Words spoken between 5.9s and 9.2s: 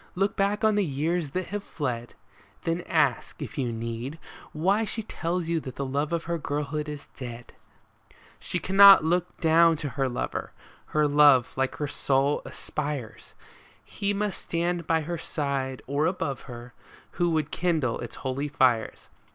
of her girlhood is dead! She cannot